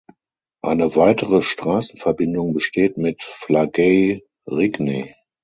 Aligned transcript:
Eine 0.63 0.95
weitere 0.95 1.43
Straßenverbindung 1.43 2.55
besteht 2.55 2.97
mit 2.97 3.21
Flagey-Rigney. 3.21 5.13